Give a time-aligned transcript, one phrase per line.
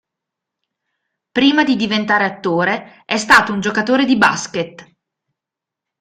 [1.31, 4.95] Prima di diventare attore, è stato un giocatore di Basket.